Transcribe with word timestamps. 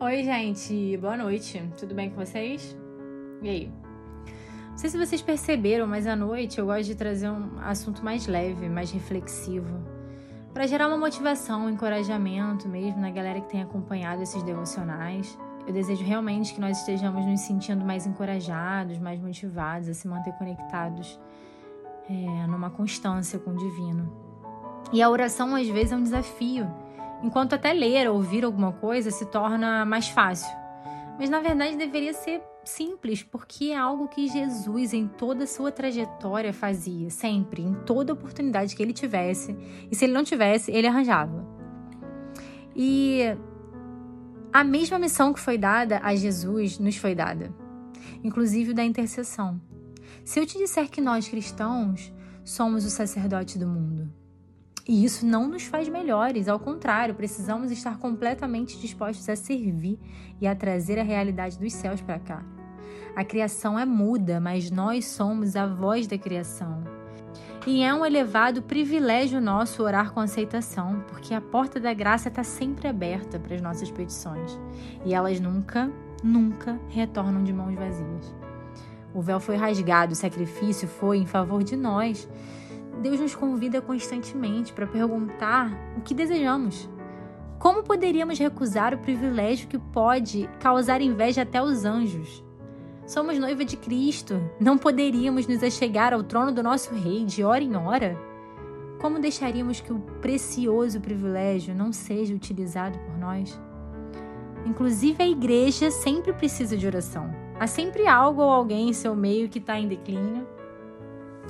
Oi, 0.00 0.22
gente, 0.22 0.96
boa 0.98 1.16
noite. 1.16 1.60
Tudo 1.76 1.92
bem 1.92 2.08
com 2.08 2.24
vocês? 2.24 2.76
E 3.42 3.48
aí? 3.48 3.72
Não 4.70 4.78
sei 4.78 4.90
se 4.90 4.96
vocês 4.96 5.20
perceberam, 5.20 5.88
mas 5.88 6.06
à 6.06 6.14
noite 6.14 6.60
eu 6.60 6.66
gosto 6.66 6.84
de 6.84 6.94
trazer 6.94 7.28
um 7.28 7.58
assunto 7.58 8.04
mais 8.04 8.24
leve, 8.28 8.68
mais 8.68 8.92
reflexivo, 8.92 9.82
para 10.54 10.68
gerar 10.68 10.86
uma 10.86 10.96
motivação, 10.96 11.64
um 11.64 11.70
encorajamento 11.70 12.68
mesmo 12.68 13.00
na 13.00 13.10
galera 13.10 13.40
que 13.40 13.48
tem 13.48 13.60
acompanhado 13.60 14.22
esses 14.22 14.40
devocionais. 14.44 15.36
Eu 15.66 15.72
desejo 15.72 16.04
realmente 16.04 16.54
que 16.54 16.60
nós 16.60 16.78
estejamos 16.78 17.26
nos 17.26 17.40
sentindo 17.40 17.84
mais 17.84 18.06
encorajados, 18.06 19.00
mais 19.00 19.20
motivados 19.20 19.88
a 19.88 19.94
se 19.94 20.06
manter 20.06 20.32
conectados 20.34 21.18
é, 22.08 22.46
numa 22.46 22.70
constância 22.70 23.36
com 23.40 23.50
o 23.50 23.56
divino. 23.56 24.08
E 24.92 25.02
a 25.02 25.10
oração 25.10 25.56
às 25.56 25.66
vezes 25.66 25.90
é 25.90 25.96
um 25.96 26.04
desafio 26.04 26.70
enquanto 27.22 27.54
até 27.54 27.72
ler 27.72 28.08
ou 28.08 28.16
ouvir 28.16 28.44
alguma 28.44 28.72
coisa 28.72 29.10
se 29.10 29.26
torna 29.26 29.84
mais 29.84 30.08
fácil. 30.08 30.54
Mas 31.18 31.28
na 31.28 31.40
verdade 31.40 31.76
deveria 31.76 32.12
ser 32.12 32.40
simples, 32.64 33.22
porque 33.22 33.66
é 33.66 33.76
algo 33.76 34.08
que 34.08 34.28
Jesus, 34.28 34.92
em 34.92 35.08
toda 35.08 35.44
a 35.44 35.46
sua 35.46 35.72
trajetória, 35.72 36.52
fazia, 36.52 37.10
sempre, 37.10 37.62
em 37.62 37.74
toda 37.74 38.12
oportunidade 38.12 38.76
que 38.76 38.82
ele 38.82 38.92
tivesse. 38.92 39.56
E 39.90 39.96
se 39.96 40.04
ele 40.04 40.12
não 40.12 40.22
tivesse, 40.22 40.70
ele 40.70 40.86
arranjava. 40.86 41.44
E 42.76 43.22
a 44.52 44.62
mesma 44.62 44.98
missão 44.98 45.32
que 45.32 45.40
foi 45.40 45.58
dada 45.58 46.00
a 46.02 46.14
Jesus 46.14 46.78
nos 46.78 46.96
foi 46.96 47.14
dada, 47.14 47.52
inclusive 48.22 48.72
da 48.72 48.84
intercessão. 48.84 49.60
Se 50.24 50.38
eu 50.38 50.46
te 50.46 50.58
disser 50.58 50.88
que 50.88 51.00
nós 51.00 51.28
cristãos 51.28 52.12
somos 52.44 52.84
o 52.84 52.90
sacerdote 52.90 53.58
do 53.58 53.66
mundo, 53.66 54.12
e 54.88 55.04
isso 55.04 55.26
não 55.26 55.46
nos 55.46 55.64
faz 55.64 55.86
melhores, 55.86 56.48
ao 56.48 56.58
contrário, 56.58 57.14
precisamos 57.14 57.70
estar 57.70 57.98
completamente 57.98 58.78
dispostos 58.78 59.28
a 59.28 59.36
servir 59.36 60.00
e 60.40 60.46
a 60.46 60.56
trazer 60.56 60.98
a 60.98 61.02
realidade 61.02 61.58
dos 61.58 61.74
céus 61.74 62.00
para 62.00 62.18
cá. 62.18 62.42
A 63.14 63.22
criação 63.22 63.78
é 63.78 63.84
muda, 63.84 64.40
mas 64.40 64.70
nós 64.70 65.04
somos 65.04 65.56
a 65.56 65.66
voz 65.66 66.06
da 66.06 66.16
criação. 66.16 66.82
E 67.66 67.82
é 67.82 67.92
um 67.92 68.06
elevado 68.06 68.62
privilégio 68.62 69.42
nosso 69.42 69.82
orar 69.82 70.12
com 70.12 70.20
aceitação, 70.20 71.04
porque 71.08 71.34
a 71.34 71.40
porta 71.40 71.78
da 71.78 71.92
graça 71.92 72.28
está 72.28 72.42
sempre 72.42 72.88
aberta 72.88 73.38
para 73.38 73.56
as 73.56 73.60
nossas 73.60 73.90
petições. 73.90 74.58
E 75.04 75.12
elas 75.12 75.38
nunca, 75.38 75.92
nunca 76.24 76.80
retornam 76.88 77.44
de 77.44 77.52
mãos 77.52 77.74
vazias. 77.74 78.34
O 79.12 79.20
véu 79.20 79.38
foi 79.38 79.56
rasgado, 79.56 80.12
o 80.12 80.16
sacrifício 80.16 80.88
foi 80.88 81.18
em 81.18 81.26
favor 81.26 81.62
de 81.62 81.76
nós. 81.76 82.26
Deus 82.98 83.20
nos 83.20 83.34
convida 83.34 83.80
constantemente 83.80 84.72
para 84.72 84.86
perguntar 84.86 85.70
o 85.96 86.00
que 86.00 86.14
desejamos. 86.14 86.88
Como 87.58 87.82
poderíamos 87.82 88.38
recusar 88.38 88.94
o 88.94 88.98
privilégio 88.98 89.68
que 89.68 89.78
pode 89.78 90.48
causar 90.60 91.00
inveja 91.00 91.42
até 91.42 91.58
aos 91.58 91.84
anjos? 91.84 92.44
Somos 93.06 93.38
noiva 93.38 93.64
de 93.64 93.76
Cristo, 93.76 94.34
não 94.60 94.76
poderíamos 94.76 95.46
nos 95.46 95.62
achegar 95.62 96.12
ao 96.12 96.22
trono 96.22 96.52
do 96.52 96.62
nosso 96.62 96.94
Rei 96.94 97.24
de 97.24 97.42
hora 97.42 97.64
em 97.64 97.74
hora? 97.74 98.18
Como 99.00 99.20
deixaríamos 99.20 99.80
que 99.80 99.92
o 99.92 100.00
precioso 100.20 101.00
privilégio 101.00 101.74
não 101.74 101.92
seja 101.92 102.34
utilizado 102.34 102.98
por 102.98 103.16
nós? 103.16 103.58
Inclusive, 104.66 105.22
a 105.22 105.28
igreja 105.28 105.90
sempre 105.90 106.32
precisa 106.32 106.76
de 106.76 106.86
oração. 106.86 107.30
Há 107.58 107.66
sempre 107.66 108.06
algo 108.06 108.42
ou 108.42 108.50
alguém 108.50 108.90
em 108.90 108.92
seu 108.92 109.14
meio 109.14 109.48
que 109.48 109.58
está 109.58 109.78
em 109.78 109.88
declínio 109.88 110.46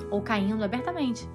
ou 0.09 0.21
caindo 0.21 0.63
abertamente. 0.63 1.27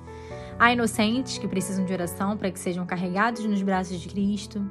Há 0.59 0.73
inocentes 0.73 1.39
que 1.39 1.49
precisam 1.49 1.85
de 1.85 1.93
oração 1.93 2.37
para 2.37 2.51
que 2.51 2.59
sejam 2.59 2.87
carregados 2.87 3.45
nos 3.45 3.63
braços 3.63 4.01
de 4.01 4.09
Cristo. 4.09 4.65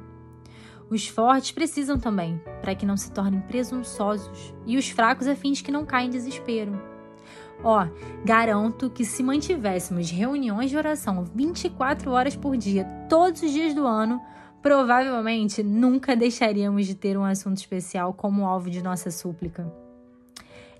Os 0.90 1.08
fortes 1.08 1.52
precisam 1.52 1.98
também, 1.98 2.40
para 2.60 2.74
que 2.74 2.86
não 2.86 2.96
se 2.96 3.10
tornem 3.10 3.40
presunçosos, 3.40 4.54
e 4.66 4.76
os 4.76 4.88
fracos 4.88 5.26
a 5.26 5.34
fim 5.34 5.52
de 5.52 5.62
que 5.62 5.72
não 5.72 5.84
caem 5.84 6.08
em 6.08 6.10
desespero. 6.10 6.80
Ó, 7.62 7.86
garanto 8.24 8.90
que 8.90 9.04
se 9.04 9.22
mantivéssemos 9.22 10.10
reuniões 10.10 10.70
de 10.70 10.76
oração 10.76 11.24
24 11.34 12.10
horas 12.10 12.36
por 12.36 12.56
dia, 12.56 12.84
todos 13.08 13.42
os 13.42 13.50
dias 13.50 13.74
do 13.74 13.86
ano, 13.86 14.20
provavelmente 14.62 15.62
nunca 15.62 16.16
deixaríamos 16.16 16.86
de 16.86 16.94
ter 16.94 17.16
um 17.18 17.24
assunto 17.24 17.58
especial 17.58 18.12
como 18.12 18.46
alvo 18.46 18.70
de 18.70 18.82
nossa 18.82 19.10
súplica. 19.10 19.83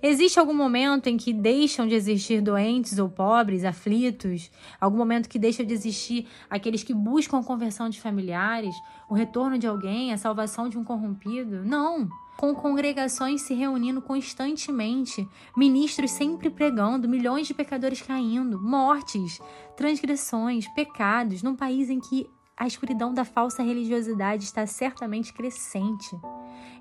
Existe 0.01 0.39
algum 0.39 0.53
momento 0.53 1.07
em 1.07 1.17
que 1.17 1.33
deixam 1.33 1.87
de 1.87 1.95
existir 1.95 2.41
doentes 2.41 2.99
ou 2.99 3.09
pobres, 3.09 3.63
aflitos? 3.63 4.51
Algum 4.79 4.97
momento 4.97 5.29
que 5.29 5.39
deixa 5.39 5.65
de 5.65 5.73
existir 5.73 6.27
aqueles 6.49 6.83
que 6.83 6.93
buscam 6.93 7.39
a 7.39 7.43
conversão 7.43 7.89
de 7.89 7.99
familiares, 7.99 8.75
o 9.09 9.13
retorno 9.13 9.57
de 9.57 9.67
alguém, 9.67 10.13
a 10.13 10.17
salvação 10.17 10.69
de 10.69 10.77
um 10.77 10.83
corrompido? 10.83 11.63
Não! 11.65 12.07
Com 12.37 12.53
congregações 12.53 13.43
se 13.43 13.53
reunindo 13.53 14.01
constantemente, 14.01 15.25
ministros 15.55 16.11
sempre 16.11 16.49
pregando, 16.49 17.07
milhões 17.07 17.47
de 17.47 17.53
pecadores 17.53 18.01
caindo, 18.01 18.59
mortes, 18.59 19.39
transgressões, 19.77 20.67
pecados, 20.75 21.41
num 21.41 21.55
país 21.55 21.89
em 21.89 21.99
que 21.99 22.29
a 22.57 22.67
escuridão 22.67 23.13
da 23.13 23.23
falsa 23.23 23.63
religiosidade 23.63 24.43
está 24.43 24.65
certamente 24.65 25.33
crescente. 25.33 26.15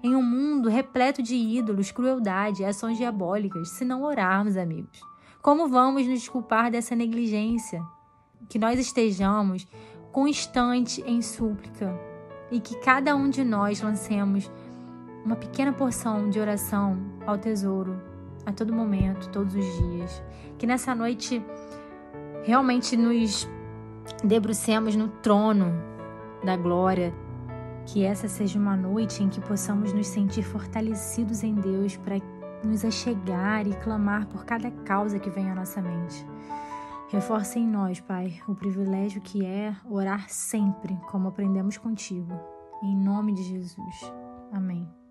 Em 0.02 0.14
um 0.14 0.22
mundo 0.22 0.68
repleto 0.68 1.22
de 1.22 1.34
ídolos, 1.34 1.90
crueldade 1.90 2.62
e 2.62 2.64
ações 2.64 2.98
diabólicas, 2.98 3.70
se 3.70 3.84
não 3.84 4.02
orarmos, 4.02 4.56
amigos. 4.56 5.00
Como 5.40 5.68
vamos 5.68 6.06
nos 6.06 6.20
desculpar 6.20 6.70
dessa 6.70 6.94
negligência? 6.94 7.82
Que 8.48 8.58
nós 8.58 8.78
estejamos 8.78 9.66
constante 10.12 11.02
em 11.06 11.20
súplica 11.20 11.98
e 12.50 12.60
que 12.60 12.78
cada 12.78 13.16
um 13.16 13.28
de 13.28 13.42
nós 13.42 13.80
lancemos 13.80 14.50
uma 15.24 15.36
pequena 15.36 15.72
porção 15.72 16.28
de 16.28 16.38
oração 16.38 16.98
ao 17.26 17.38
tesouro 17.38 18.00
a 18.46 18.52
todo 18.52 18.72
momento, 18.72 19.28
todos 19.30 19.54
os 19.54 19.78
dias. 19.78 20.22
Que 20.58 20.66
nessa 20.66 20.94
noite 20.94 21.42
realmente 22.44 22.96
nos 22.96 23.48
debrucemos 24.22 24.94
no 24.94 25.08
trono 25.08 25.72
da 26.44 26.56
glória. 26.56 27.12
Que 27.86 28.04
essa 28.04 28.28
seja 28.28 28.58
uma 28.58 28.76
noite 28.76 29.22
em 29.22 29.28
que 29.28 29.40
possamos 29.40 29.92
nos 29.92 30.06
sentir 30.06 30.42
fortalecidos 30.42 31.42
em 31.42 31.54
Deus 31.54 31.96
para 31.96 32.16
nos 32.64 32.84
achegar 32.84 33.66
e 33.66 33.74
clamar 33.76 34.26
por 34.26 34.44
cada 34.44 34.70
causa 34.70 35.18
que 35.18 35.30
vem 35.30 35.50
à 35.50 35.54
nossa 35.54 35.82
mente. 35.82 36.26
Reforça 37.10 37.58
em 37.58 37.66
nós, 37.66 38.00
Pai, 38.00 38.40
o 38.48 38.54
privilégio 38.54 39.20
que 39.20 39.44
é 39.44 39.76
orar 39.88 40.28
sempre, 40.28 40.98
como 41.10 41.28
aprendemos 41.28 41.78
contigo. 41.78 42.32
Em 42.82 42.96
nome 42.96 43.34
de 43.34 43.42
Jesus. 43.42 44.12
Amém. 44.50 45.03